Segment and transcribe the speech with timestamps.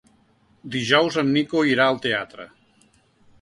[0.75, 2.49] Dijous en Nico irà al teatre.